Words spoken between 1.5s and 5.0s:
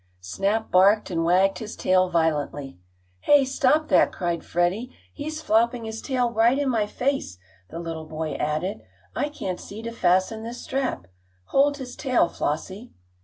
his tail violently. "Hey! Stop that!" cried Freddie.